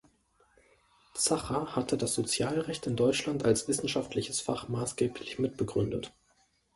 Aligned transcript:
Zacher 1.13 1.75
hatte 1.75 1.95
das 1.95 2.15
Sozialrecht 2.15 2.87
in 2.87 2.95
Deutschland 2.95 3.45
als 3.45 3.67
wissenschaftliches 3.67 4.41
Fach 4.41 4.67
maßgeblich 4.67 5.37
mitbegründet. 5.37 6.11